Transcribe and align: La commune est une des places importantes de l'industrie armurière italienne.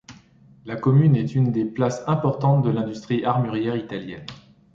La 0.65 0.77
commune 0.77 1.15
est 1.15 1.35
une 1.35 1.51
des 1.51 1.63
places 1.63 2.01
importantes 2.07 2.63
de 2.65 2.71
l'industrie 2.71 3.23
armurière 3.23 3.75
italienne. 3.75 4.25